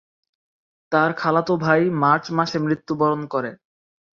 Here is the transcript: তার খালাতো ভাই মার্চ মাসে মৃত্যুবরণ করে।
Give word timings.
তার 0.91 1.11
খালাতো 1.13 1.53
ভাই 1.57 1.81
মার্চ 2.01 2.25
মাসে 2.31 2.57
মৃত্যুবরণ 2.59 3.21
করে। 3.33 3.51